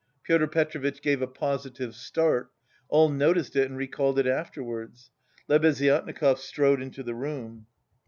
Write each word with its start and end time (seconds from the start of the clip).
Pyotr 0.23 0.47
Petrovitch 0.47 0.99
gave 1.03 1.21
a 1.21 1.27
positive 1.27 1.93
start 1.93 2.49
all 2.89 3.07
noticed 3.07 3.55
it 3.55 3.67
and 3.69 3.77
recalled 3.77 4.17
it 4.17 4.25
afterwards. 4.25 5.11
Lebeziatnikov 5.47 6.39
strode 6.39 6.81
into 6.81 7.03
the 7.03 7.13
room. 7.13 7.67